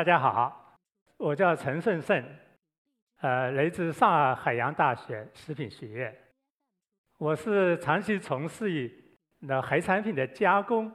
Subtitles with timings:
[0.00, 0.78] 大家好，
[1.18, 2.24] 我叫陈顺胜，
[3.20, 6.16] 呃，来自上海海洋大学食品学院。
[7.18, 8.90] 我是长期从事于
[9.40, 10.90] 那海产品的加工、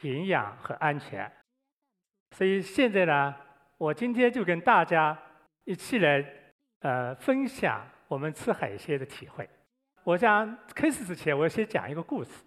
[0.00, 1.30] 营养和安全，
[2.32, 3.32] 所以现在呢，
[3.78, 5.16] 我今天就跟大家
[5.62, 6.26] 一起来
[6.80, 9.48] 呃分享我们吃海鲜的体会。
[10.02, 12.44] 我想开始之前，我先讲一个故事。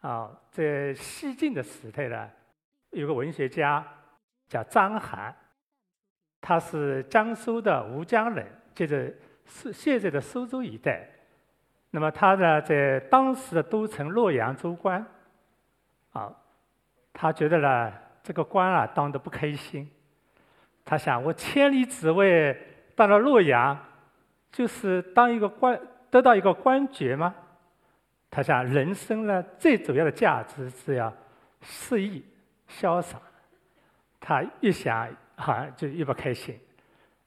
[0.00, 2.30] 啊，在西晋的时代呢，
[2.92, 3.86] 有个文学家。
[4.48, 5.32] 叫张邯，
[6.40, 11.08] 他是江苏的吴江人，就是是现在的苏州一带。
[11.90, 15.04] 那么他呢，在当时的都城洛阳做官，
[16.12, 16.30] 啊，
[17.12, 17.92] 他觉得呢，
[18.22, 19.90] 这个官啊当得不开心。
[20.84, 22.56] 他想，我千里之外
[22.94, 23.76] 到了洛阳，
[24.52, 27.34] 就是当一个官，得到一个官爵吗？
[28.30, 31.12] 他想，人生呢，最主要的价值是要
[31.62, 32.24] 肆意
[32.68, 33.18] 潇洒。
[34.28, 36.58] 他越想，好像就越不开心。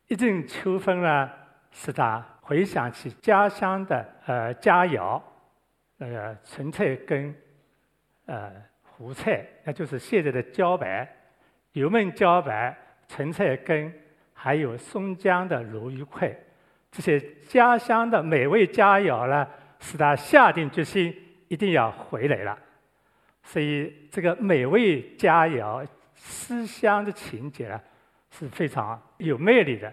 [0.07, 1.29] 一阵秋风呢，
[1.71, 5.21] 使他回想起家乡的呃佳肴，
[5.95, 7.33] 那个纯菜根、
[8.25, 11.07] 呃胡菜，那就是现在的茭白、
[11.71, 12.77] 油焖茭白、
[13.07, 13.93] 纯菜根，
[14.33, 16.29] 还有松江的鲈鱼块，
[16.91, 19.47] 这些家乡的美味佳肴呢，
[19.79, 21.15] 使他下定决心
[21.47, 22.59] 一定要回来了。
[23.41, 25.87] 所以这个美味佳肴。
[26.21, 27.79] 思乡的情节呢，
[28.29, 29.91] 是非常有魅力的，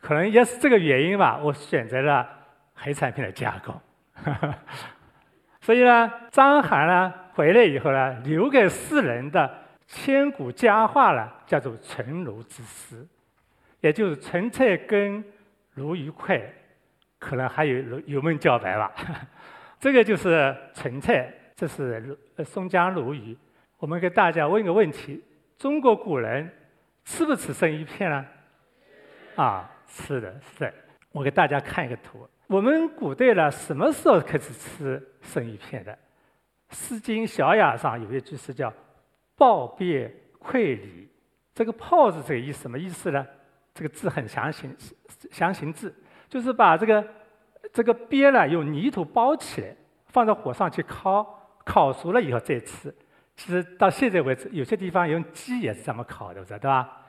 [0.00, 1.38] 可能也是这个原因吧。
[1.42, 2.26] 我选择了
[2.72, 3.78] 海产品的加工，
[5.60, 9.52] 所以呢，张邯呢回来以后呢，留给世人的
[9.86, 13.06] 千古佳话呢，叫做“纯鲈之思”，
[13.80, 15.22] 也就是纯菜跟、
[15.74, 16.40] 鲈鱼块，
[17.18, 18.92] 可能还有油焖茭白吧。
[19.78, 23.36] 这个就是纯菜，这是松江鲈鱼。
[23.78, 25.22] 我们给大家问个问题。
[25.60, 26.50] 中国古人
[27.04, 28.26] 吃不吃生鱼片呢？
[29.36, 30.72] 啊，吃的，是的。
[31.12, 32.26] 我给大家看一个图。
[32.46, 35.92] 我们古代呢，什么时候开始吃生鱼片的？
[36.70, 38.72] 《诗经·小雅》上有一句诗叫
[39.36, 41.06] “抱鳖愧鲤”。
[41.54, 43.26] 这个“抱”是这个意思，什么意思呢？
[43.74, 44.74] 这个字很详形，
[45.30, 45.94] 详形字，
[46.26, 47.06] 就是把这个
[47.70, 49.76] 这个鳖呢用泥土包起来，
[50.06, 52.94] 放到火上去烤，烤熟了以后再吃。
[53.40, 57.06] 其实到现在为止，有些地方用鸡也是这么烤的，对吧？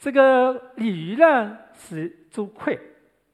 [0.00, 2.74] 这个鲤鱼呢是做块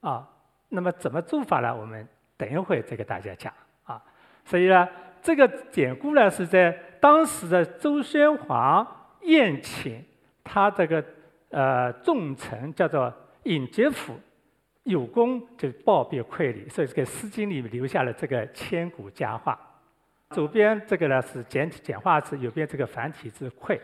[0.00, 0.28] 啊，
[0.70, 1.72] 那么怎么做法呢？
[1.72, 2.04] 我们
[2.36, 3.52] 等一会再给大家讲
[3.84, 4.02] 啊。
[4.44, 4.88] 所以呢，
[5.22, 8.84] 这个典故呢是在当时的周宣王
[9.22, 10.04] 宴请
[10.42, 11.04] 他这个
[11.50, 14.18] 呃重臣叫做尹杰甫，
[14.82, 19.56] 有功就报别馈礼，所以这个《诗经》里面留下了这个千古佳话。
[20.30, 23.80] 左边这个呢是简体简化字，右边这个繁体字“愧”。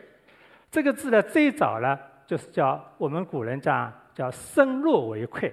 [0.71, 5.53] 这个字呢最早呢就是叫我们古人讲叫“生肉为愧”，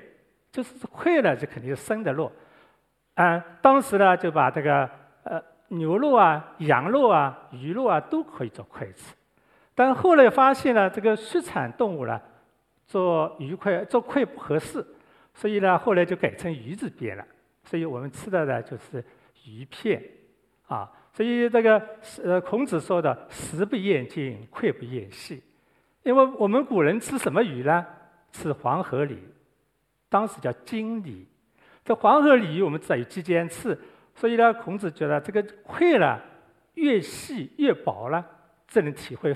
[0.51, 2.31] 就是“愧”呢就肯定是生的肉。
[3.15, 4.89] 嗯，当时呢就把这个
[5.23, 9.15] 呃牛肉啊、羊肉啊、鱼肉啊都可以做筷子，
[9.75, 12.19] 但后来发现呢这个畜产动物呢
[12.85, 14.85] 做鱼块做筷不合适，
[15.33, 17.25] 所以呢后来就改成鱼字边了。
[17.63, 19.03] 所以我们吃的呢就是
[19.45, 20.01] 鱼片。
[20.67, 21.81] 啊，所以这个
[22.23, 25.41] 呃，孔子说的“食不厌精，脍不厌细”，
[26.03, 27.85] 因为我们古人吃什么鱼呢？
[28.33, 29.17] 吃黄河鲤，
[30.09, 31.25] 当时叫金鲤。
[31.85, 33.79] 这黄河鲤鱼我们知道有肌间刺，
[34.13, 36.19] 所以呢，孔子觉得这个脍呢
[36.73, 38.23] 越细越薄了，
[38.67, 39.33] 这能体会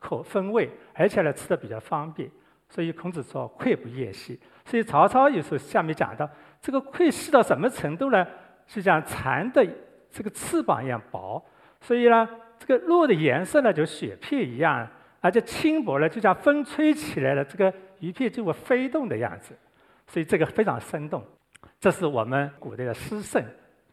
[0.00, 2.28] 口风味，而且呢吃的比较方便。
[2.68, 4.38] 所以孔子说“脍不厌细”。
[4.66, 6.28] 所以曹操有时候下面讲到
[6.60, 8.26] 这个脍细到什么程度呢？
[8.66, 9.64] 是讲蚕的。
[10.12, 11.42] 这个翅膀一样薄，
[11.80, 12.28] 所以呢，
[12.58, 14.86] 这个肉的颜色呢就雪片一样，
[15.20, 19.56] 而且轻薄呢，就像风吹起来了，这个鱼片就会飞动的样子，
[20.06, 21.24] 所以这个非常生动。
[21.80, 23.42] 这是我们古代的诗圣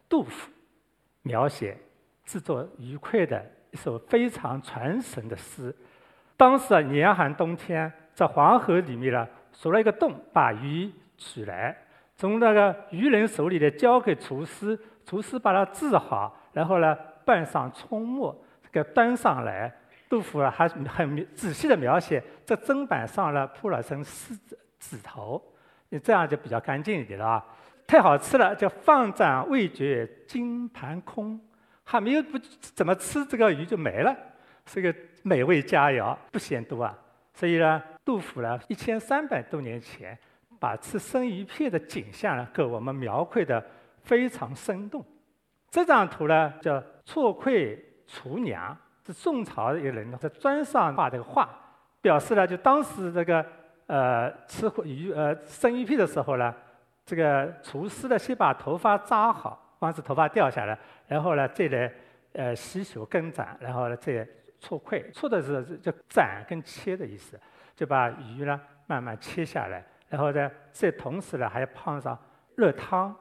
[0.08, 0.50] 杜甫
[1.22, 1.76] 描写
[2.24, 5.74] 制作鱼块的一首非常传神的诗。
[6.36, 11.76] 当时啊，严寒冬天，在黄河里面呢，凿了一个洞，把鱼取来，
[12.14, 14.78] 从那个渔人手里呢交给厨师。
[15.04, 18.36] 厨师把它治好，然后呢，拌上葱末，
[18.70, 19.72] 给端上来。
[20.08, 25.40] 杜甫啊，还很仔细的描写，这砧板上呢铺了层狮子指头，
[25.88, 27.46] 你这样就比较干净一点了啊。
[27.86, 31.40] 太好吃了，就放盏未觉金盘空，
[31.84, 34.12] 还没有不怎么吃这个鱼就没了，
[34.66, 34.92] 是个
[35.22, 36.98] 美味佳肴，不嫌多啊。
[37.32, 40.18] 所以呢，杜甫呢，一千三百多年前
[40.58, 43.64] 把吃生鱼片的景象呢，给我们描绘的。
[44.02, 45.04] 非常生动。
[45.70, 46.74] 这张图呢叫
[47.04, 48.76] 《错愧厨娘》，
[49.06, 51.48] 是宋朝的一个人在砖上画这个画，
[52.00, 53.44] 表示呢，就当时这个
[53.86, 56.54] 呃吃鱼呃生鱼片的时候呢，
[57.04, 60.76] 这个厨师呢先把头发扎好，防止头发掉下来，
[61.06, 61.92] 然后呢再来
[62.32, 64.26] 呃洗手更斩，然后呢再
[64.58, 67.40] 搓块，搓的是叫斩跟切的意思，
[67.76, 72.18] 就把鱼呢慢慢切下来，然后呢这同时呢还要泡上
[72.56, 73.14] 热汤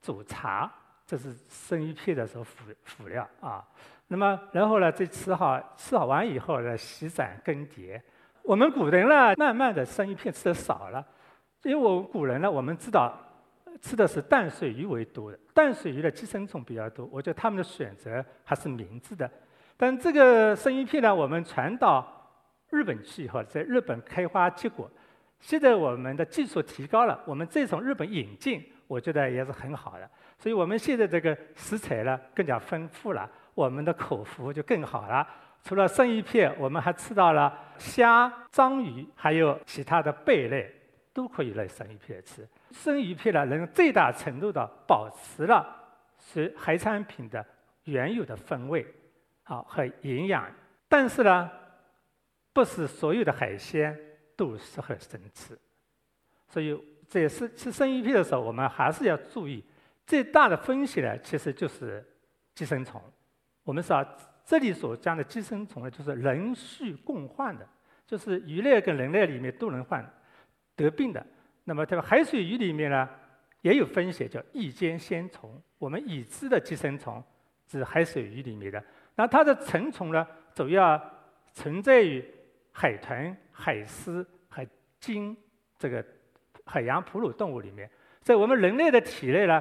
[0.00, 0.70] 煮茶，
[1.06, 3.66] 这是生鱼片的时候辅辅料啊。
[4.08, 8.00] 那么然后呢再吃好吃好完以后呢洗盏更迭。
[8.42, 11.06] 我们古人呢慢慢的生鱼片吃的少了，
[11.62, 13.16] 因为我古人呢我们知道
[13.80, 19.30] 吃的是淡水鱼为多的，淡水鱼的寄生虫比较多，我觉得他们的选择还是明智的。
[19.76, 22.06] 但这个生鱼片呢，我们传到
[22.70, 24.90] 日本去以后，在日本开花结果。
[25.38, 30.10] 现在我们的技术提高了，我们再从日本引进，我觉得也是很好的。
[30.36, 35.24] 所以我们现在这个食材呢更加丰富了，我们的口福就更好了。
[35.62, 40.74] 除了生鱼片，我们还吃到了虾、章鱼，还有其他的贝类，
[41.12, 42.44] 都可以来生鱼片吃。
[42.72, 45.64] 生鱼片呢，能最大程度的保持了
[46.18, 47.46] 是海产品的
[47.84, 48.84] 原有的风味。
[49.42, 50.48] 好和营养，
[50.88, 51.50] 但是呢，
[52.52, 53.98] 不是所有的海鲜
[54.36, 55.58] 都适合生吃，
[56.46, 56.72] 所以
[57.10, 59.62] 在吃吃生鱼片的时候，我们还是要注意
[60.06, 62.02] 最大的风险呢，其实就是
[62.54, 63.02] 寄生虫。
[63.64, 64.06] 我们说
[64.44, 67.68] 这里所讲的寄生虫呢，就是人畜共患的，
[68.06, 70.08] 就是鱼类跟人类里面都能患
[70.76, 71.24] 得病的。
[71.64, 73.08] 那么，这个海水鱼里面呢，
[73.62, 75.60] 也有风险，叫异尖仙虫。
[75.78, 77.22] 我们已知的寄生虫
[77.66, 78.82] 是海水鱼里面的。
[79.16, 80.24] 那它的成虫呢，
[80.54, 81.00] 主要
[81.52, 82.24] 存在于
[82.70, 84.64] 海豚、海狮和
[85.00, 85.36] 鲸
[85.76, 86.04] 这个
[86.70, 87.90] 海洋哺乳动物里面。
[88.22, 89.60] 在我们人类的体内呢，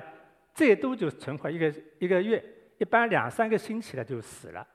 [0.53, 2.43] 最多就存活一个一个月，
[2.77, 4.67] 一般两三个星期呢就死了。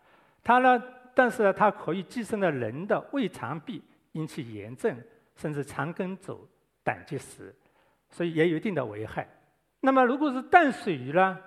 [0.43, 0.83] 它呢，
[1.15, 3.81] 但是呢，它可以寄生在人的胃肠壁，
[4.13, 5.01] 引起炎症，
[5.37, 6.49] 甚至肠梗阻、
[6.83, 7.55] 胆结石，
[8.11, 9.29] 所以也有一定的危害。
[9.81, 11.39] 那么如果是淡水鱼呢，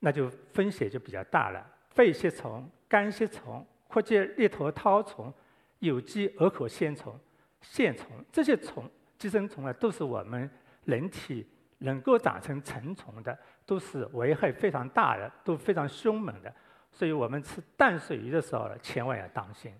[0.00, 1.64] 那就风险就比较大了。
[1.90, 5.32] 肺吸虫、肝吸虫、阔节裂头绦虫、
[5.80, 7.18] 有机鹅口线虫、
[7.60, 10.48] 线虫这些虫寄生虫啊，都是我们
[10.84, 11.46] 人体
[11.78, 13.36] 能够长成成虫的，
[13.66, 16.54] 都是危害非常大的，都非常凶猛的。
[16.90, 19.72] 所以我们吃淡水鱼的时候呢，千万要当心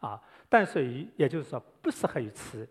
[0.00, 0.20] 啊！
[0.48, 2.68] 淡水鱼也就是说不适合于吃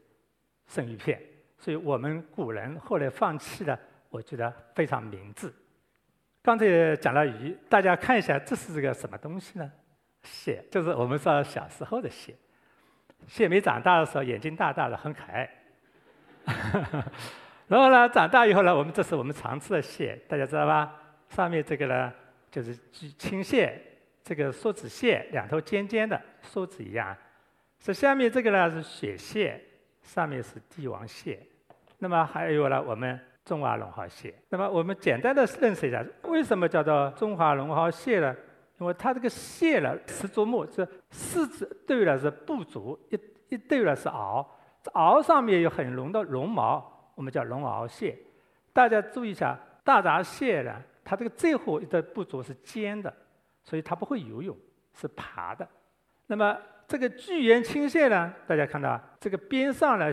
[0.68, 1.22] 生鱼片，
[1.58, 3.78] 所以我们古人后来放弃了，
[4.10, 5.52] 我觉得非常明智。
[6.42, 9.72] 刚才讲了鱼，大家看一下，这是个什么东西呢？
[10.22, 12.36] 蟹，就是我们说小时候的蟹。
[13.28, 15.50] 蟹没长大的时候，眼睛大大的，很可爱。
[17.68, 20.94] 然后呢，长大以后呢，我们这是我们常吃的蟹，大家知道吧？
[21.30, 22.12] 上面这个呢，
[22.52, 22.76] 就是
[23.18, 23.82] 青蟹，
[24.24, 27.16] 这个梭子蟹，两头尖尖的，梭子一样。
[27.80, 29.62] 这下面这个呢是雪蟹，
[30.02, 31.40] 上面是帝王蟹。
[31.98, 33.20] 那么还有呢，我们。
[33.46, 38.36] 中华龙虾蟹，那么我们简单的认识一下，为什么叫做中华龙虾蟹呢？
[38.78, 43.20] 因为它这个蟹呢，十足目，这四只对了是步足，一
[43.56, 44.46] 一对了是螯，
[44.86, 48.18] 螯上面有很浓的绒毛，我们叫绒螯蟹。
[48.72, 53.14] 大家注意一下，大闸蟹呢，它这个最后的部足是尖的，
[53.64, 54.56] 所以它不会游泳，
[54.94, 55.68] 是爬的。
[56.28, 56.58] 那么
[56.88, 60.12] 这个巨源青蟹呢，大家看到这个边上呢，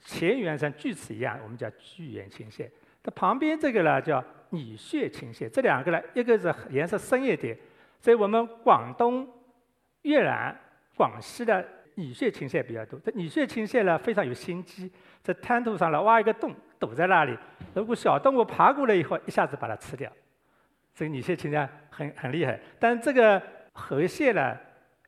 [0.00, 2.70] 前缘像锯齿一样，我们叫巨源青蟹。
[3.02, 7.56] 它旁边这个呢叫拟穴青蟹，这两个呢，一个是颜色深一点，
[8.00, 9.28] 在我们广东、
[10.02, 10.58] 越南、
[10.96, 11.66] 广西的
[11.98, 12.98] 拟穴青蟹比较多。
[13.00, 14.90] 这拟穴青蟹呢非常有心机，
[15.20, 17.36] 在滩涂上呢挖一个洞，堵在那里。
[17.74, 20.10] 如果小动物爬过来以后，一下子把它吃掉。
[20.94, 22.58] 这个拟穴青蟹很很厉害。
[22.78, 24.56] 但这个河蟹呢，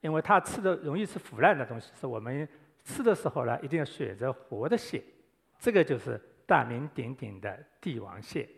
[0.00, 2.49] 因为它吃的容易吃腐烂的东西，是我们。
[2.82, 5.04] 吃的时候呢，一定要选择活的蟹，
[5.59, 8.49] 这个就是大名鼎鼎的帝王蟹。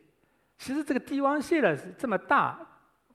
[0.56, 2.56] 其实这个帝王蟹呢是这么大，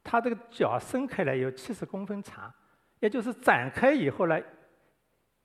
[0.04, 2.54] 它这个脚伸开来有七十公分长，
[3.00, 4.38] 也就是展开以后呢，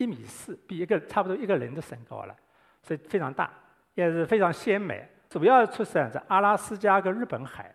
[0.02, 2.35] 一米四，比一个差不多一个人的身高了，
[2.82, 3.50] 所以非常大，
[3.94, 5.09] 也是非常鲜美。
[5.30, 7.75] 主要出生在阿拉斯加跟日本海，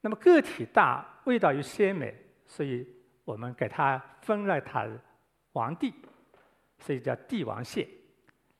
[0.00, 2.14] 那么个体大，味道又鲜美，
[2.46, 2.86] 所以
[3.24, 4.86] 我们给它封了它
[5.52, 5.92] 皇帝。
[6.78, 7.88] 所以叫帝王蟹。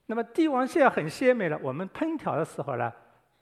[0.07, 1.59] 那么帝王蟹很鲜美了。
[1.63, 2.91] 我们烹调的时候呢，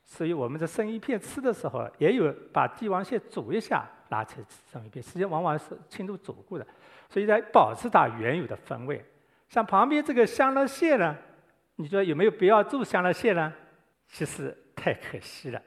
[0.03, 5.01] 所以我们在生鱼片吃的时候，也有把帝王蟹煮一下拿出来吃生鱼片。
[5.01, 6.67] 实际上往往是轻度煮过的，
[7.09, 9.05] 所以在保持它原有的风味。
[9.53, 11.15] 像旁边这个香辣蟹呢，
[11.77, 13.53] 你说有没有必要做香辣蟹呢？
[14.09, 15.63] 其实太可惜了，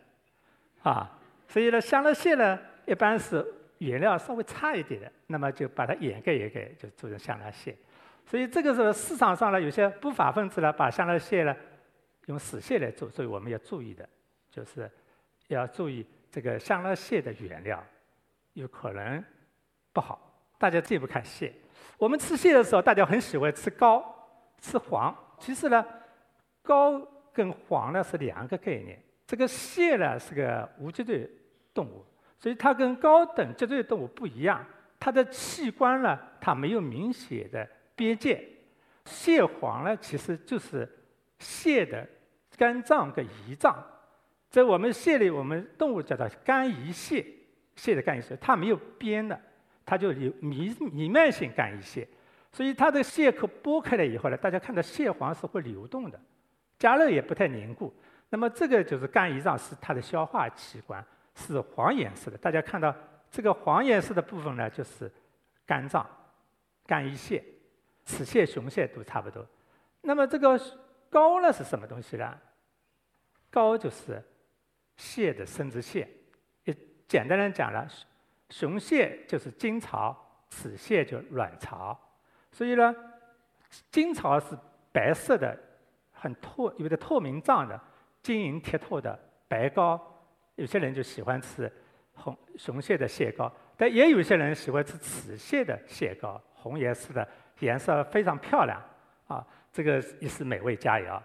[0.81, 1.15] 啊，
[1.47, 3.45] 所以呢，香辣蟹呢一般是
[3.77, 7.77] 原料稍微差一点的，那么就把它掩盖掩盖，就做成香辣蟹。
[8.25, 11.55] 所以这个时候市场上呢，有些不法分子呢，把香辣蟹呢
[12.25, 14.09] 用死蟹来做，所以我们要注意的，
[14.49, 14.89] 就是
[15.47, 17.85] 要注意这个香辣蟹的原料
[18.53, 19.23] 有可能
[19.93, 20.19] 不好。
[20.57, 21.53] 大家最不看蟹，
[21.97, 24.03] 我们吃蟹的时候，大家很喜欢吃膏、
[24.59, 25.15] 吃黄。
[25.39, 25.85] 其实呢，
[26.61, 26.99] 膏
[27.33, 29.01] 跟黄呢是两个概念。
[29.27, 31.29] 这个蟹呢是个无脊椎
[31.73, 32.05] 动物，
[32.37, 34.63] 所以它跟高等脊椎动物不一样。
[34.99, 38.47] 它的器官呢，它没有明显的边界。
[39.05, 40.89] 蟹黄呢，其实就是
[41.39, 42.07] 蟹的
[42.57, 43.75] 肝脏跟胰脏。
[44.49, 47.25] 在我们蟹里，我们动物叫做肝胰蟹，
[47.75, 49.39] 蟹的肝胰蟹，它没有边的。
[49.85, 52.07] 它就有弥弥漫性肝胰蟹，
[52.51, 56.19] 所以它的蟹壳剥开了以后呢，大家看到蟹黄是会流动的，
[56.79, 57.93] 加热也不太凝固。
[58.29, 62.37] 那么这个就是肝胰脏是它的消化器官，是黄颜色的。
[62.37, 62.93] 大家看到
[63.29, 65.11] 这个黄颜色的部分呢，就是
[65.65, 66.05] 肝脏、
[66.87, 67.43] 肝胰蟹、
[68.03, 69.45] 雌蟹、雄蟹都差不多。
[70.01, 70.59] 那么这个
[71.09, 72.35] 膏呢是什么东西呢？
[73.51, 74.21] 膏就是
[74.97, 76.09] 蟹的生殖腺，
[76.63, 76.75] 也
[77.07, 77.87] 简单的讲了。
[78.49, 80.15] 雄蟹就是精巢，
[80.49, 81.97] 雌蟹就卵巢，
[82.51, 82.95] 所以呢，
[83.89, 84.55] 精巢是
[84.91, 85.57] 白色的，
[86.13, 87.79] 很透，有的透明状的，
[88.21, 89.99] 晶莹剔透的白膏。
[90.55, 91.69] 有些人就喜欢吃
[92.13, 97.27] 红雄蟹的蟹膏，但也有些人喜欢吃雌蟹的蟹膏，红颜色的，
[97.59, 98.81] 颜色非常漂亮
[99.27, 101.19] 啊，这个也是美味佳肴。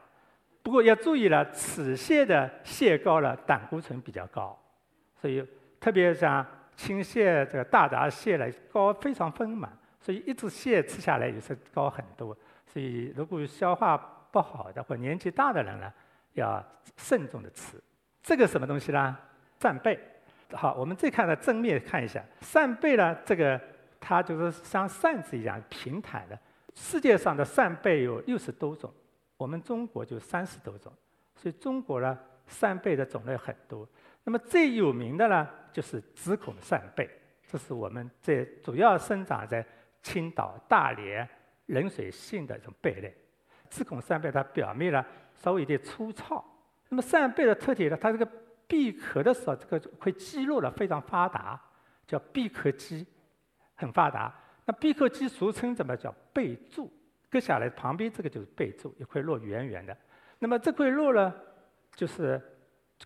[0.62, 4.58] 不过要注意了，雌蟹的蟹膏呢，胆固醇比较高，
[5.20, 5.46] 所以
[5.78, 6.44] 特别像。
[6.80, 9.70] 青蟹这个大闸蟹呢，膏非常丰满，
[10.00, 12.34] 所以一只蟹吃下来也是膏很多。
[12.66, 13.98] 所以如果消化
[14.30, 15.92] 不好的或年纪大的人呢，
[16.32, 16.64] 要
[16.96, 17.78] 慎重的吃。
[18.22, 19.14] 这个什么东西呢？
[19.58, 20.00] 扇贝。
[20.52, 23.60] 好，我们再看的正面看一下，扇贝呢，这个
[24.00, 26.38] 它就是像扇子一样平坦的。
[26.74, 28.90] 世界上的扇贝有六十多种，
[29.36, 30.90] 我们中国就三十多种，
[31.36, 33.86] 所以中国呢，扇贝的种类很多。
[34.24, 37.08] 那么最有名的呢，就是紫孔扇贝，
[37.46, 39.64] 这是我们在主要生长在
[40.02, 41.28] 青岛、大连
[41.66, 43.14] 冷水性的这种贝类。
[43.68, 46.44] 紫孔扇贝它表面呢稍微有点粗糙。
[46.88, 48.28] 那么扇贝的特点呢，它这个
[48.66, 51.60] 闭壳的时候，这个会肌肉呢非常发达，
[52.06, 53.06] 叫闭壳肌，
[53.74, 54.32] 很发达。
[54.64, 56.92] 那闭壳肌俗称怎么叫贝柱？
[57.30, 59.96] 割下来旁边这个就是贝柱，一块肉圆圆的。
[60.38, 61.32] 那么这块肉呢，
[61.94, 62.40] 就是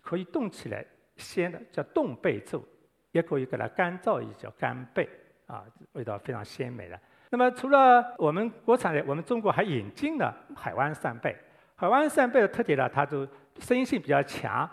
[0.01, 0.83] 可以动起来。
[1.17, 2.65] 鲜的叫冻贝柱，
[3.11, 5.09] 也可以给它干燥一叫干贝，
[5.47, 6.99] 啊，味道非常鲜美的。
[7.29, 11.35] 那么除了我们国产的，我们中国还引进了海湾扇贝。
[11.75, 13.27] 海湾扇贝的特点呢，它就
[13.59, 14.69] 适应性比较强，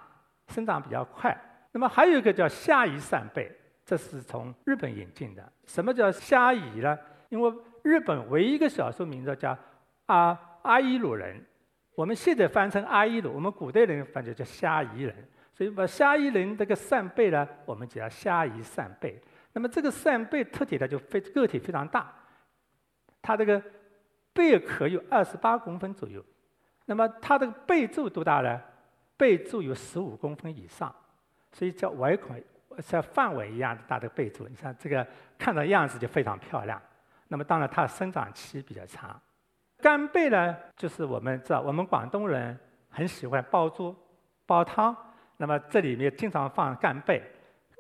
[0.49, 1.37] 生长比较快。
[1.73, 3.51] 那么还有一个叫虾夷扇贝，
[3.85, 5.53] 这是从日本引进的。
[5.67, 6.97] 什么叫虾夷呢？
[7.29, 9.59] 因为日本唯一一个少数民族叫
[10.07, 11.43] 阿阿伊鲁人，
[11.97, 15.17] 我们现在翻成阿伊鲁，我们古代人翻就叫虾夷人。
[15.55, 19.21] 所以把虾夷人这个扇贝呢，我们叫虾夷扇贝。
[19.53, 22.11] 那么这个扇贝特点呢，就非个体非常大，
[23.21, 23.63] 它这个
[24.33, 26.25] 贝壳有二十八公分左右。
[26.87, 28.61] 那么它这个贝柱多大呢？
[29.17, 30.93] 贝柱有十五公分以上，
[31.53, 32.35] 所以叫外孔
[32.81, 34.49] 像范围一样大的贝柱。
[34.49, 35.07] 你看这个
[35.39, 36.81] 看到样子就非常漂亮。
[37.29, 39.21] 那么当然它生长期比较长。
[39.79, 43.95] 干贝呢，就是我们知道我们广东人很喜欢煲粥、
[44.47, 44.97] 煲汤。
[45.43, 47.21] 那么这里面经常放干贝，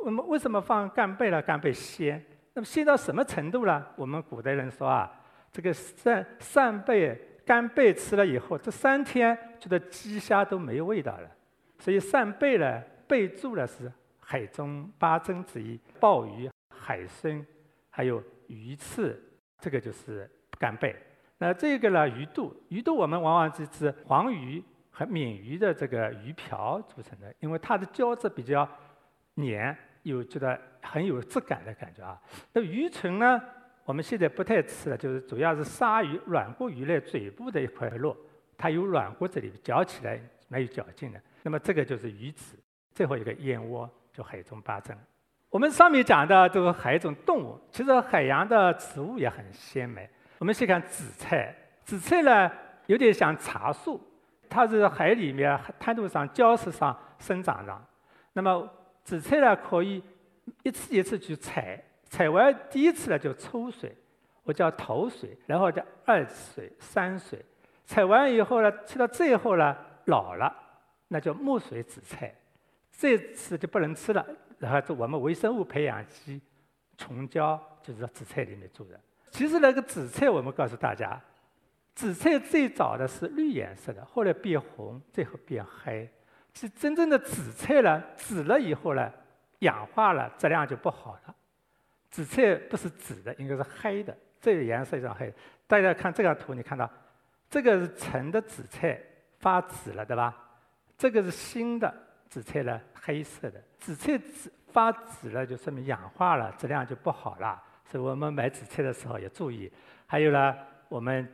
[0.05, 1.41] 我们为什么放干贝呢？
[1.41, 2.21] 干贝鲜，
[2.55, 3.87] 那么鲜到什么程度呢？
[3.95, 5.09] 我们古代人说啊，
[5.53, 7.17] 这个扇扇贝
[7.47, 11.31] 干贝吃了以后，这三天觉得鸡虾都没有味道了。
[11.79, 17.47] 所以扇贝呢，贝柱呢是海中八珍之一，鲍鱼、海参，
[17.91, 19.23] 还有鱼翅，
[19.61, 20.29] 这个就是
[20.59, 20.97] 干贝。
[21.39, 24.61] 那这个呢，鱼肚，鱼肚我们往往是指黄鱼。
[24.93, 28.69] 和闽鱼的这个鱼鳔组成的，因为它的胶质比较
[29.35, 32.21] 黏，有觉得很有质感的感觉啊。
[32.53, 33.43] 那鱼唇呢，
[33.87, 38.15] 我们现在不太吃了，就是主要是鲨鱼、软骨鱼类嘴部的一块肉，
[38.59, 41.21] 它有软骨这里嚼起来蛮有嚼劲的。
[41.43, 42.59] 那么这个就是鱼籽，
[42.93, 44.95] 最后一个燕窝就海中八珍。
[45.49, 50.09] 我们上面讲的都是海中动物，其实海洋的植物也很鲜美。
[50.39, 52.53] 我们先看紫菜，紫菜呢
[52.87, 53.99] 有点像茶树。
[54.53, 57.85] 它是海里面滩涂上、礁石上生长的。
[58.35, 58.69] 那么
[59.03, 60.03] 紫菜呢，可以
[60.63, 63.97] 一次一次去采，采完第一次呢就抽水，
[64.43, 67.43] 我叫头水，然后叫二水、三水。
[67.87, 70.55] 采完以后呢，吃到最后呢老了，
[71.09, 72.35] 那叫木水紫菜，
[72.91, 74.25] 这次就不能吃了。
[74.59, 76.41] 然后我们微生物培养基
[76.99, 79.01] 虫胶就是在紫菜里面做的。
[79.31, 81.19] 其实那个紫菜，我们告诉大家，
[81.95, 86.09] 紫菜最早的是绿颜色的，后来变红，最后变黑。
[86.55, 89.11] 是真正的紫菜呢，紫了以后呢，
[89.61, 91.35] 氧化了，质量就不好了。
[92.11, 95.33] 紫菜不是紫的，应该是黑的，这个颜色上黑。
[95.67, 96.91] 大家看这张图，你看到
[97.49, 99.01] 这个是陈的紫菜
[99.39, 100.37] 发紫了，对吧？
[100.99, 101.93] 这个是新的
[102.29, 103.63] 紫菜呢，黑色的。
[103.79, 107.63] 紫菜紫发紫了，就说明氧化了，质量就不好了。
[107.85, 109.73] 所以我们买紫菜的时候要注意。
[110.07, 110.55] 还有呢，
[110.89, 111.27] 我们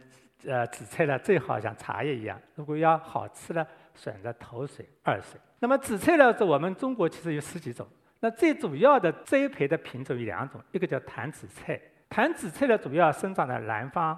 [0.47, 3.66] 呃紫菜呢，最好像茶叶一样，如果要好吃呢。
[3.95, 5.40] 选择头水、二水。
[5.59, 6.33] 那么紫菜呢？
[6.38, 7.85] 是我们中国其实有十几种。
[8.21, 11.76] 那最主要的栽培的品种有两种，一个叫坛紫菜。
[12.09, 14.16] 坛紫菜呢，主要生长在南方，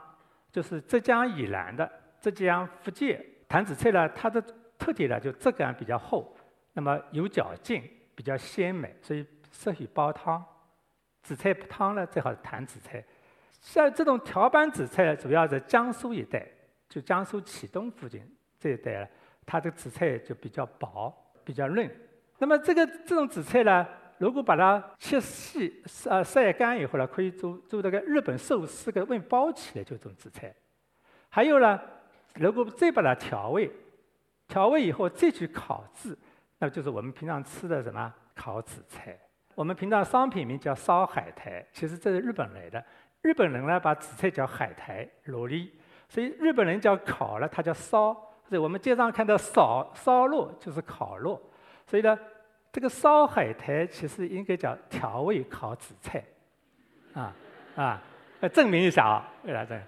[0.52, 3.24] 就是浙江以南的浙江、福建。
[3.48, 4.44] 坛紫菜呢，它的
[4.78, 6.36] 特点呢，就质感比较厚，
[6.74, 7.82] 那么有嚼劲，
[8.14, 10.44] 比较鲜美，所以适合煲汤。
[11.22, 13.02] 紫菜汤呢，最好是坛紫菜。
[13.60, 16.46] 像这种条斑紫菜，主要在江苏一带，
[16.88, 18.22] 就江苏启东附近
[18.58, 19.08] 这一带。
[19.46, 21.12] 它的紫菜就比较薄，
[21.44, 21.90] 比较嫩。
[22.38, 23.86] 那么这个这种紫菜呢，
[24.18, 30.54] 如果把它切细、晒晒干以后呢，可以做做那个日本寿司的面包起来，就这种紫菜。
[31.28, 31.80] 还有呢，
[32.34, 33.70] 如果再把它调味，
[34.46, 36.16] 调味以后再去烤制，
[36.58, 39.18] 那就是我们平常吃的什么烤紫菜。
[39.56, 42.82] 我们平常商品名叫烧海苔，其实这是日本来的。
[43.22, 45.72] 日本人呢把紫菜叫海苔、萝莉，
[46.08, 48.14] 所以日本人叫烤了，它叫烧。
[48.48, 51.40] 所以我们街上看到烧烧肉就是烤肉，
[51.86, 52.18] 所以呢，
[52.72, 56.24] 这个烧海苔其实应该叫调味烤紫菜，
[57.14, 57.32] 啊
[57.76, 58.02] 啊，
[58.40, 59.84] 来证明一下啊，为啥这样？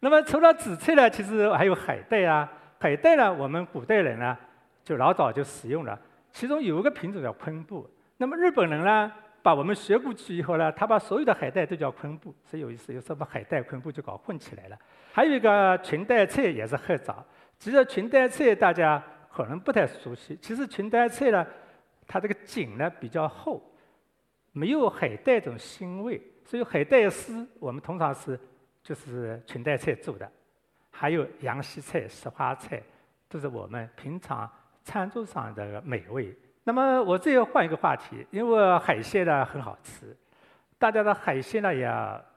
[0.00, 2.46] 那么除了紫菜呢，其实还有海带啊，
[2.78, 4.36] 海带呢，我们古代人呢
[4.84, 5.98] 就老早就使用了，
[6.32, 7.88] 其中有一个品种叫昆布。
[8.18, 9.10] 那么日本人呢，
[9.42, 14.78] 把我们学过去以后呢，他把所有的海带都叫昆布，所以有意思，有时候把海带、昆布就搞混起来了。
[15.12, 17.24] 还有一个裙带菜也是很早，
[17.58, 20.38] 其实裙带菜大家可能不太熟悉。
[20.40, 21.44] 其实裙带菜呢，
[22.06, 23.60] 它这个茎呢比较厚，
[24.52, 28.38] 没有海带这种腥味，所以海带丝我们通常是
[28.82, 30.30] 就是裙带菜做的。
[30.90, 32.80] 还有洋西菜、石花菜，
[33.28, 34.48] 都是我们平常
[34.84, 36.32] 餐桌上的美味。
[36.64, 40.16] 那么我这要换一个话题，因为海鲜呢很好吃，
[40.78, 41.90] 大家的海鲜呢也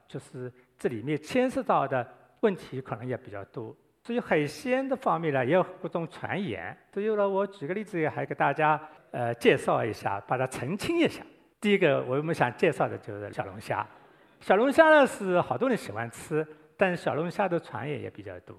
[0.08, 2.06] 就是这里面牵涉到的。
[2.40, 6.76] 问题可能也比较多，所以海鲜的方面呢，也有各种传言。
[6.92, 8.78] 所以呢，我举个例子也，还给大家
[9.10, 11.24] 呃介绍一下，把它澄清一下。
[11.60, 13.84] 第一个，我们想介绍的就是小龙虾。
[14.38, 18.54] 小龙虾呢是好多人喜欢吃，但小龙虾的传言也比较多。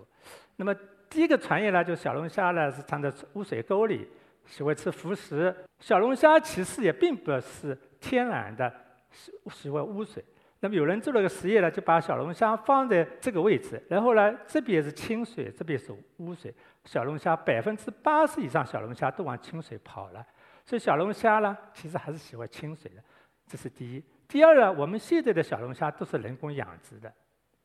[0.56, 0.76] 那么
[1.08, 4.10] 第一个传言呢，就小龙虾呢是藏在污水沟里，
[4.48, 5.56] 喜欢吃腐食。
[5.80, 8.74] 小龙虾其实也并不是天然的
[9.12, 10.24] 喜喜欢污水。
[10.60, 16.52] 那么有人做了个实验呢，就把小龙虾放在这个位置，然后呢，这边是清水，这边是污水。
[16.86, 20.26] 小龙虾百分之八十以上小龙虾都往清水跑了，
[20.66, 23.04] 所以小龙虾呢，其实还是喜欢清水的。
[23.46, 24.04] 这是第一。
[24.28, 27.14] 第二呢，我们现在的小龙虾都是人工养殖的，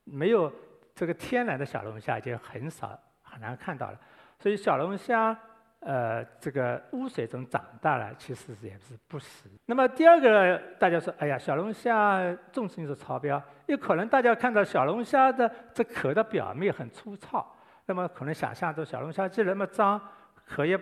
[0.04, 0.52] 没有
[0.94, 3.98] 这个天然的小龙虾已经很少很难看到了。
[4.38, 5.38] 所以小龙虾。
[5.84, 9.48] 呃，这个污水中长大了，其实也是不实。
[9.66, 17.44] 那么第二个，大家说，哎呀，小龙虾重金属超标，有可能大家看到小龙虾的这壳的表面很粗糙，
[17.86, 20.00] 那么可能想象中小龙虾既然那么脏，
[20.46, 20.78] 壳也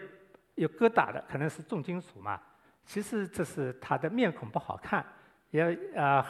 [0.56, 2.38] 有疙瘩的，可能是重金属嘛？
[2.84, 5.02] 其实这是它的面孔不好看，
[5.50, 6.26] 也啊，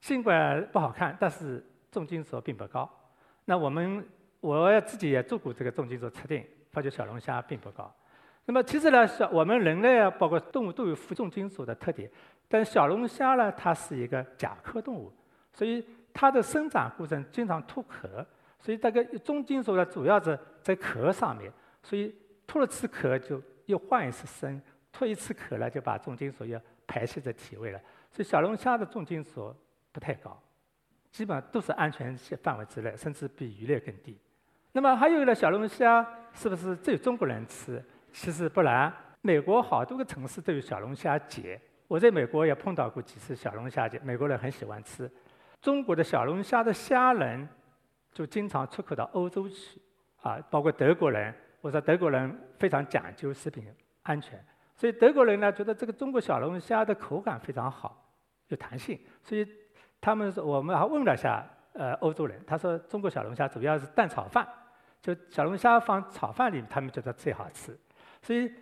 [0.00, 2.90] 尽管不好看，但是重金属并不高。
[3.44, 4.02] 那我们
[4.40, 7.94] 我自己也做过这个重金属测定，发觉小龙虾并不高。
[8.48, 12.08] 那么其实呢，小我们人类啊，包括动物都有负重金属的特点，
[12.48, 15.12] 但小龙虾呢，它是一个甲壳动物，
[15.52, 18.24] 所以它的生长过程经常脱壳，
[18.60, 22.14] 所以这个重金属呢，主要是在壳上面，所以
[22.46, 26.56] 脱了次壳就又换一次身，脱一次壳呢，就把重金属又
[26.86, 27.80] 排泄在体外了，
[28.12, 29.52] 所以小龙虾的重金属
[29.90, 30.40] 不太高，
[31.10, 34.16] 基本上都是安全范围之内，甚至比鱼类更低。
[34.70, 37.82] 那么还有呢，小龙虾是不是只有中国人吃？
[38.16, 41.60] 其实不然，美国好多个城市都有小龙虾节。
[41.86, 45.08] 我在美国也碰到过几次小龙虾节，美国人很喜欢吃。
[45.60, 47.46] 中国的小龙虾的虾仁
[48.14, 49.78] 就经常出口到欧洲去，
[50.22, 51.32] 啊，包括德国人。
[51.60, 53.66] 我说德国人非常讲究食品
[54.02, 54.42] 安全，
[54.74, 58.02] 所以德国人呢觉得这个中国小龙虾的口感非常好，
[58.48, 58.98] 有弹性。
[59.22, 59.46] 所以
[60.00, 64.48] 他们说，我们还问了下呃欧洲人，他说中国小龙虾主要是蛋炒饭，
[65.02, 67.78] 就小龙虾放炒饭里，他们觉得最好吃。
[68.26, 68.52] 所以，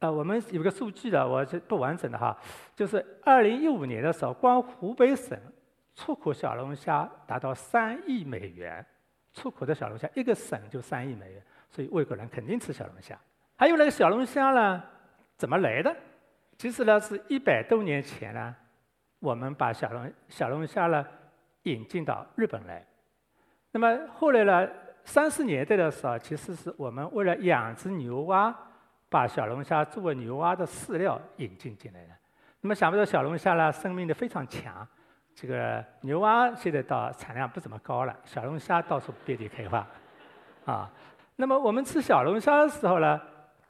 [0.00, 2.36] 呃，我们有个数据的，我是不完整的哈，
[2.74, 5.38] 就是二零一五年的时候，光湖北省
[5.94, 8.84] 出口小龙虾达到三亿美元，
[9.32, 13.16] 出口的小龙虾，一个省就三亿美元，所以外国人肯定吃小龙虾。
[13.54, 14.82] 还有那个小龙虾呢，
[15.36, 15.94] 怎么来的？
[16.58, 18.52] 其实呢，是一百多年前呢，
[19.20, 21.06] 我们把小龙小龙虾呢
[21.62, 22.84] 引进到日本来。
[23.70, 24.68] 那么后来呢，
[25.04, 28.52] 三十年代的时候，其实是我们为了养殖牛蛙，
[29.08, 32.10] 把小龙虾作为牛蛙的饲料引进进来的。
[32.60, 34.86] 那么想不到小龙虾呢，生命力非常强。
[35.34, 39.86] 这个牛蛙现在到产量不怎么高了，小龙虾到处遍地开花，
[40.64, 40.90] 啊。
[41.36, 43.20] 那么我们吃小龙虾的时候呢，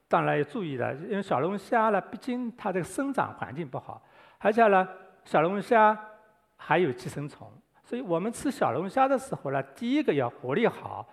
[0.07, 4.03] 当然要注意了，因为小龙虾呢，毕竟它的生长环境不好，
[4.39, 4.87] 而且呢，
[5.25, 5.99] 小龙虾
[6.57, 7.51] 还有寄生虫。
[7.83, 11.09] 所以我们吃小龙虾的时候呢，第一个要活力好，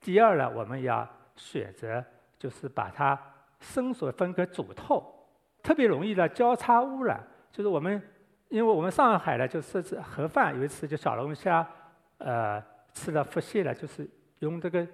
[0.00, 2.04] 第二呢，我们要选择
[2.38, 3.16] 就是把它
[3.62, 5.02] 生熟分给煮透，
[5.62, 7.18] 特别容易呢交叉污染。
[7.50, 8.02] 就是我们，
[8.48, 11.66] 因为我们上海呢就设置盒饭，有一次就小龙虾，
[12.18, 14.08] 呃，吃了腹泻了，就是
[14.40, 14.86] 用这个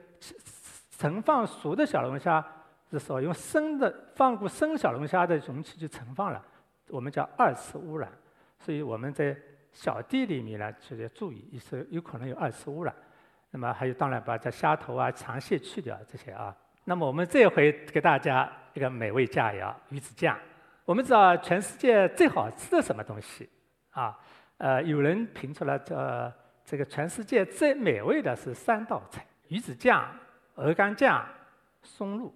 [0.90, 2.44] 盛放熟的小龙虾
[2.90, 6.44] 的时候，用生的放过生小龙虾的容器去盛放了，
[6.88, 8.10] 我们叫二次污染。
[8.58, 9.36] 所以我们在
[9.72, 12.92] 小店里面呢，就要注意，是有可能有二次污染。
[13.50, 16.54] 那么还有，当然把这虾头啊、肠蟹去掉这些啊。
[16.88, 20.34] 那么我们这回给大家一个美味佳肴——鱼子酱。
[20.86, 23.46] 我们知道全世界最好吃的什么东西
[23.90, 24.18] 啊？
[24.56, 26.32] 呃，有人评出来这
[26.64, 30.02] 这个全世界最美味的是三道菜：鱼子酱、
[30.54, 31.22] 鹅肝酱、
[31.82, 32.34] 松露。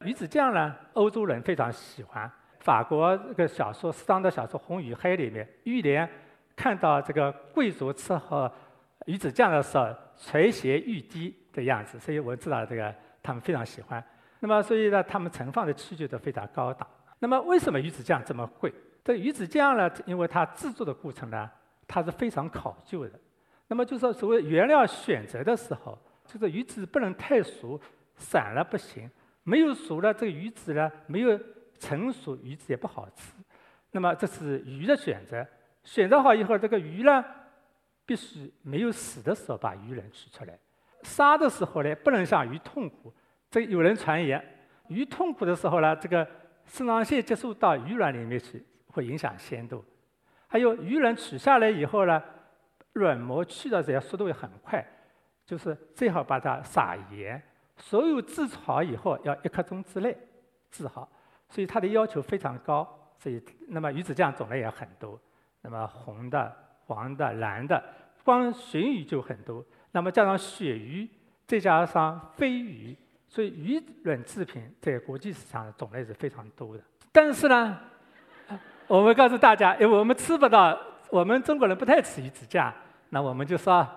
[0.00, 2.30] 鱼子酱呢，欧洲人非常喜欢。
[2.60, 6.08] 法国这个小说，斯当的小说《红与黑》里面，玉莲。
[6.56, 8.50] 看到这个贵族吃喝
[9.04, 14.04] 鱼子酱的时候垂涎欲滴的样子，所以我知道这个他们非常喜欢。
[14.38, 16.86] 那么，所以呢，他们盛放的器具都非常高档。
[17.18, 18.72] 那么，为什么鱼子酱这么贵？
[19.02, 21.50] 这鱼子酱呢，因为它制作的过程呢，
[21.88, 23.18] 它是非常考究的。
[23.66, 27.80] 那么，就说所谓原料选择的时候，就是鱼子不能太熟，
[28.16, 29.08] 散了不行；
[29.42, 31.40] 没有熟了，这个鱼子呢，没有
[31.78, 33.32] 成熟，鱼子也不好吃。
[33.90, 35.46] 那么，这是鱼的选择。
[35.82, 37.24] 选择好以后，这个鱼呢，
[38.04, 40.58] 必须没有死的时候把鱼鳞取出来。
[41.04, 43.14] 杀的时候呢，不能像鱼痛苦。
[43.50, 44.44] 这有人传言，
[44.88, 46.26] 鱼痛苦的时候呢，这个
[46.64, 49.84] 肾上腺激素到鱼卵里面去，会影响鲜度。
[50.48, 52.20] 还有鱼卵取下来以后呢，
[52.94, 54.84] 软膜去掉这些速度也很快，
[55.46, 57.40] 就是最好把它撒盐。
[57.76, 60.16] 所有治好以后要一刻钟之内
[60.70, 61.08] 治好，
[61.48, 62.88] 所以它的要求非常高。
[63.18, 65.18] 所以，那么鱼子酱种类也很多。
[65.62, 67.82] 那么红的、黄的、蓝的，
[68.22, 69.64] 光鲟鱼就很多。
[69.94, 71.08] 那么加上鳕鱼，
[71.46, 72.96] 再加上飞鱼，
[73.28, 76.82] 所以鱼卵制品在国际市场的种类是非常多的。
[77.12, 77.78] 但是呢，
[78.88, 80.76] 我们告诉大家，因为我们吃不到，
[81.10, 82.74] 我们中国人不太吃鱼子酱，
[83.10, 83.88] 那我们就说，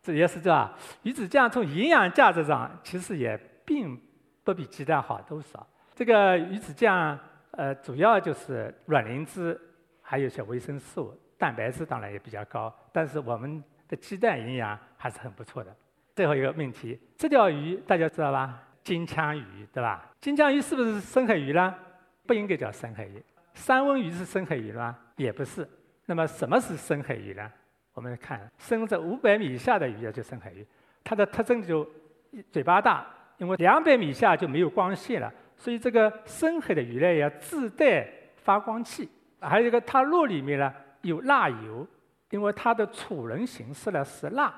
[0.00, 0.70] 这也是这。
[1.02, 4.00] 鱼子酱从营养价值上，其实也并
[4.44, 5.66] 不比鸡蛋好多少。
[5.96, 7.18] 这个鱼子酱，
[7.50, 9.60] 呃，主要就是卵磷脂。
[10.00, 15.74] 还有一些维生素、蛋白质当然也比较高，但是我们的鸡蛋营养还是很不错的。
[16.14, 18.62] 最后一个命题，这条鱼大家知道吧？
[18.84, 20.06] 金枪鱼，对吧？
[20.20, 21.74] 金枪鱼是不是深海鱼呢？
[22.26, 23.24] 不应该叫深海鱼。
[23.54, 24.94] 三文鱼是深海鱼吗？
[25.16, 25.66] 也不是。
[26.04, 27.50] 那么什么是深海鱼呢？
[27.94, 30.66] 我们看，深在五百米以下的鱼叫深海鱼，
[31.02, 31.88] 它的特征就
[32.52, 33.06] 嘴巴大，
[33.38, 39.08] 因为两百米下就没有光线了，所以这个深海的鱼呢要自带发光器。
[39.40, 41.86] 还有一个，它肉里面呢有蜡油，
[42.28, 44.54] 因为它的储能形式呢是蜡，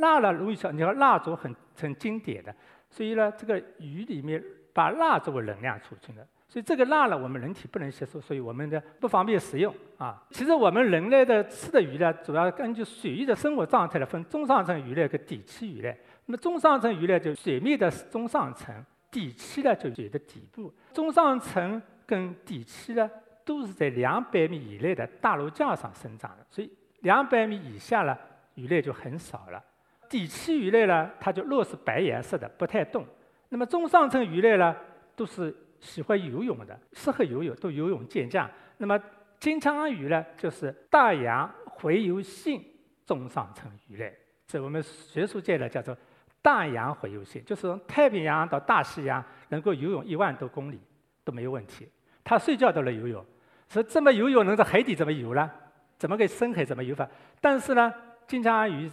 [0.00, 2.54] 蜡呢容易小，你看蜡烛很很经典的，
[2.90, 10.22] 所以呢这个鱼里面把蜡作为能量储存的，所以这个蜡呢我们人体不能吸收，所以我们的不方便食用啊。
[10.30, 15.98] 其实我们人类的吃的鱼呢，主要根据水域的生活状态来分中上层鱼类跟底栖鱼类。
[16.26, 18.74] 那么中上层鱼类就水面的中上层，
[19.10, 20.72] 底栖呢就水的底部。
[20.92, 23.10] 中上层跟底栖呢。
[23.46, 26.68] 都是在两百米以内的大陆架上生长的，所以
[27.02, 28.18] 两百米以下呢，
[28.56, 29.62] 鱼类就很少了。
[30.08, 33.04] 底栖鱼类呢，它就肉是白颜色的，不太动。
[33.48, 34.74] 那么中上层鱼类呢，
[35.14, 38.50] 都是喜欢游泳的，适合游泳，都游泳健将。
[38.78, 39.00] 那么
[39.38, 42.62] 金枪鱼呢，就是大洋洄游性
[43.04, 44.16] 中上层鱼类，
[44.46, 45.96] 在我们学术界呢叫做
[46.42, 50.80] 大洋洄游性，就是从太平洋到大西洋能够游泳一万多公里
[51.24, 51.88] 都没有问题，
[52.24, 53.24] 它睡觉都能游泳。
[53.68, 55.50] 说这么游泳能在海底怎么游呢？
[55.98, 57.08] 怎么个深海怎么游法？
[57.40, 57.92] 但是呢，
[58.26, 58.90] 金枪鱼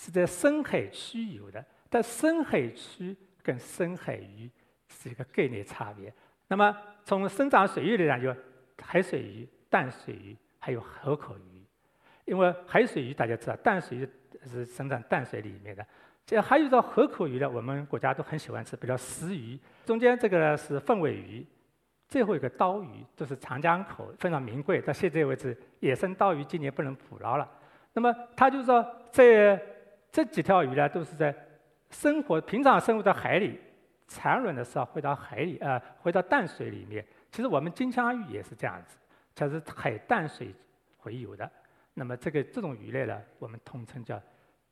[0.00, 4.50] 是在深海区游的，但深海区跟深海鱼
[4.88, 6.10] 是一个概念差别。
[6.48, 8.34] 那么从生长水域来讲，有
[8.82, 11.62] 海水鱼、淡水鱼，还有河口鱼。
[12.24, 14.08] 因为海水鱼大家知道，淡水鱼
[14.46, 15.86] 是生长淡水里面的。
[16.24, 19.58] 这还有一种河口鱼呢，我们国家都很喜欢吃，比如石鱼。
[19.84, 21.46] 中间这个呢是凤尾鱼，
[22.08, 24.80] 最后一个刀鱼，都是长江口非常名贵。
[24.80, 27.46] 到现在为止，野生刀鱼今年不能捕捞了。
[27.92, 28.82] 那么他就说，
[29.12, 29.60] 在
[30.12, 31.34] 这几条鱼呢，都是在
[31.90, 33.60] 生活平常生活在海里，
[34.08, 37.04] 产卵的时候回到海里啊，回到淡水里面。
[37.30, 38.96] 其实我们金枪鱼也是这样子，
[39.34, 40.54] 它是海淡水
[41.02, 41.48] 洄游的。
[41.94, 44.20] 那么这个这种鱼类呢，我们统称叫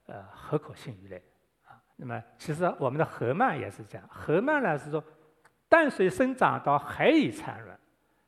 [0.06, 1.22] 呃河口性鱼类
[1.66, 1.78] 啊。
[1.96, 4.08] 那么，其实我们的河鳗也是这样。
[4.08, 5.02] 河鳗呢是说，
[5.68, 7.76] 淡水生长到海里产卵；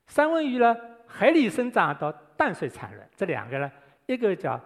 [0.07, 3.09] 三文鱼呢，海里生长到淡水产卵。
[3.17, 3.71] 这两个呢，
[4.07, 4.61] 一个叫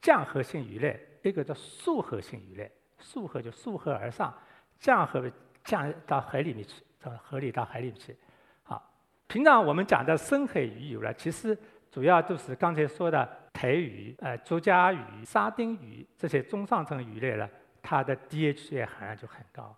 [0.00, 2.70] 降河性鱼类，一个叫溯河性鱼类。
[2.98, 4.32] 溯河就溯河而上，
[4.78, 5.30] 降河
[5.62, 8.16] 降到海里面去，到河里到海里面去。
[8.62, 8.92] 好，
[9.26, 11.56] 平常我们讲的深海鱼油呢，其实
[11.90, 17.48] 主要都是刚才说的台鱼、呃竹荚鱼、沙丁鱼这些中上层鱼类了。
[17.80, 19.74] 它的 DHA 含量就很高，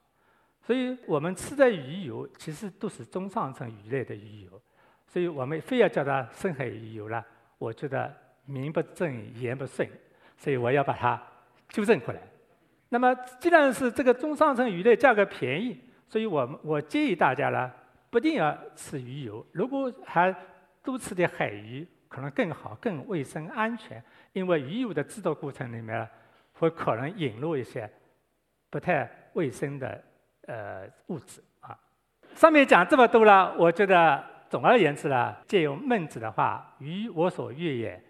[0.63, 4.61] 所以我们吃的鱼油其实都是中上层鱼类的鱼油，
[5.07, 7.23] 所以我们非要叫它深海鱼油呢，
[7.59, 8.13] 我觉得
[8.47, 9.89] 名不正言不顺，
[10.37, 11.23] 所以我要把它
[11.71, 12.21] 纠正过来。
[12.91, 17.73] 那么既然是这个中上层鱼类价格便宜，所以我们我建议大家呢，
[18.11, 20.35] 不一定要吃鱼油，如果还
[20.83, 24.03] 多吃点海鱼，可能更好、更卫生、安全，
[24.33, 26.07] 因为鱼油的制作过程里面
[26.53, 27.91] 会可能引入一些。
[28.73, 30.01] 不太卫生的
[30.47, 31.77] 呃物质啊，
[32.37, 38.01] 上面讲这么多了，我觉得总而言之呢，借用孟子的话：“鱼我所欲也，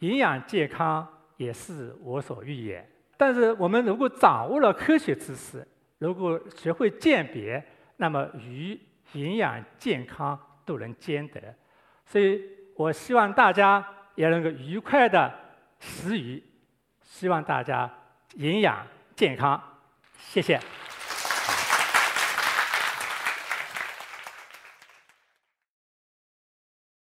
[0.00, 1.08] 营养健康
[1.40, 5.66] 也是我所欲也。”但是我们如果掌握了科学知识，
[5.98, 7.62] 如果学会鉴别，
[7.96, 8.78] 那么鱼
[9.12, 11.40] 营养健康都能兼得。
[12.04, 12.42] 所以
[12.76, 15.32] 我希望大家也能够愉快的
[15.78, 16.42] 食鱼，
[17.02, 17.90] 希望大家
[18.34, 19.62] 营养健康。
[20.18, 20.58] 谢谢。